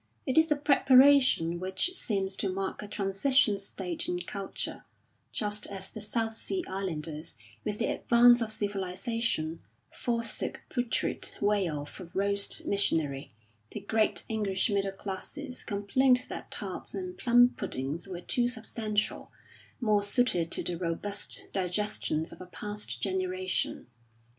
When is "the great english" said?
13.69-14.71